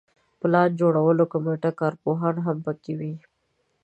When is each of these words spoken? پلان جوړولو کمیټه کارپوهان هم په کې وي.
پلان 0.39 0.69
جوړولو 0.79 1.23
کمیټه 1.33 1.71
کارپوهان 1.79 2.35
هم 2.45 2.57
په 2.65 2.71
کې 2.81 2.93
وي. 2.99 3.13